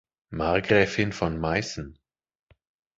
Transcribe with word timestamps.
Markgräfin 0.31 1.13
von 1.13 1.37
Meißen. 1.39 1.99